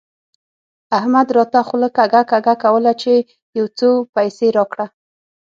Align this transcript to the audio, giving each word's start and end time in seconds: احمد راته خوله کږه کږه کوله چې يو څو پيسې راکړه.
احمد 0.97 1.27
راته 1.37 1.59
خوله 1.67 1.89
کږه 1.97 2.21
کږه 2.31 2.53
کوله 2.63 2.91
چې 3.01 3.13
يو 3.57 3.65
څو 3.77 3.89
پيسې 4.15 4.47
راکړه. 4.57 4.85